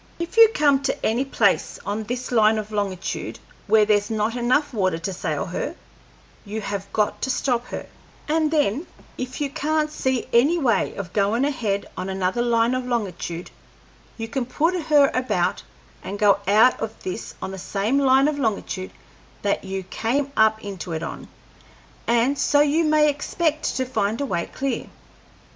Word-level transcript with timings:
If 0.17 0.35
you 0.35 0.49
come 0.55 0.81
to 0.81 1.05
any 1.05 1.23
place 1.23 1.77
on 1.85 2.01
this 2.05 2.31
line 2.31 2.57
of 2.57 2.71
longitude 2.71 3.37
where 3.67 3.85
there's 3.85 4.09
not 4.09 4.35
enough 4.35 4.73
water 4.73 4.97
to 4.97 5.13
sail 5.13 5.45
her, 5.45 5.75
you 6.43 6.59
have 6.61 6.91
got 6.91 7.21
to 7.21 7.29
stop 7.29 7.67
her; 7.67 7.85
and 8.27 8.49
then, 8.49 8.87
if 9.19 9.39
you 9.39 9.51
can't 9.51 9.91
see 9.91 10.25
any 10.33 10.57
way 10.57 10.95
of 10.95 11.13
goin' 11.13 11.45
ahead 11.45 11.85
on 11.95 12.09
another 12.09 12.41
line 12.41 12.73
of 12.73 12.87
longitude, 12.87 13.51
you 14.17 14.27
can 14.27 14.43
put 14.47 14.73
her 14.87 15.11
about 15.13 15.61
and 16.03 16.17
go 16.17 16.39
out 16.47 16.79
of 16.81 17.03
this 17.03 17.35
on 17.39 17.51
the 17.51 17.59
same 17.59 17.99
line 17.99 18.27
of 18.27 18.39
longitude 18.39 18.89
that 19.43 19.63
you 19.63 19.83
came 19.83 20.31
up 20.35 20.63
into 20.63 20.93
it 20.93 21.03
on, 21.03 21.27
and 22.07 22.39
so 22.39 22.59
you 22.61 22.85
may 22.85 23.07
expect 23.07 23.75
to 23.75 23.85
find 23.85 24.19
a 24.19 24.25
way 24.25 24.47
clear. 24.51 24.87